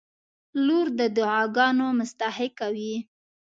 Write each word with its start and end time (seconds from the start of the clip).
•لور 0.65 0.87
د 0.99 1.01
دعاګانو 1.17 1.85
مستحقه 1.99 2.67
وي. 2.75 2.95